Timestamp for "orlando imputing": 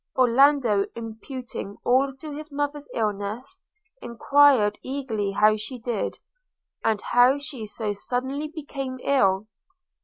0.15-1.77